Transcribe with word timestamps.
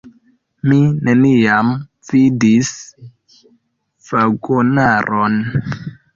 Mi 0.69 0.77
neniam 1.09 1.69
vidis 2.09 2.73
vagonaron. 4.09 5.39